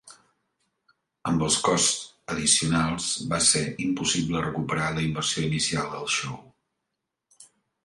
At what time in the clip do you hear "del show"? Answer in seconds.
5.95-6.43